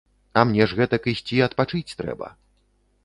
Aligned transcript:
А 0.39 0.43
мне 0.51 0.65
ж 0.71 0.79
гэтак 0.79 1.05
ісці 1.13 1.37
адпачыць 1.49 1.95
трэба. 2.01 2.33